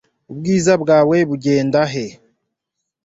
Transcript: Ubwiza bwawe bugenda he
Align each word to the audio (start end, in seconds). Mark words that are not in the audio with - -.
Ubwiza 0.31 0.73
bwawe 0.83 1.17
bugenda 1.29 1.81
he 1.91 2.05